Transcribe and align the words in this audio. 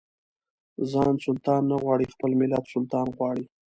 ځان 0.91 1.13
سلطان 1.25 1.61
نه 1.71 1.75
غواړي 1.81 2.05
خپل 2.13 2.31
ملت 2.41 2.63
سلطان 2.73 3.07
غواړي. 3.17 3.45